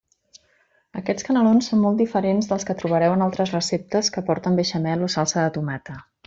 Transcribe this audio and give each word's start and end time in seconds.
Aquests 1.01 1.25
canelons 1.27 1.67
són 1.71 1.83
molt 1.83 1.99
diferents 2.03 2.49
dels 2.53 2.65
que 2.69 2.77
trobareu 2.79 3.13
en 3.19 3.27
altres 3.27 3.53
receptes, 3.57 4.11
que 4.17 4.25
porten 4.31 4.59
beixamel 4.63 5.05
o 5.11 5.13
salsa 5.19 5.45
de 5.45 5.55
tomata. 5.61 6.01